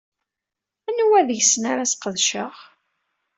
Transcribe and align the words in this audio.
Anwa 0.89 1.19
deg-sen 1.27 1.63
ara 1.71 1.85
sqedceɣ? 1.91 2.53